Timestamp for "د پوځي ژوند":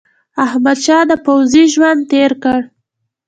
1.09-1.99